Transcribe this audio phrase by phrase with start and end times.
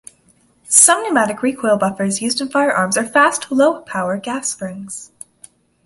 [0.67, 5.11] Some pneumatic recoil buffers used in firearms are fast, low-power gas springs.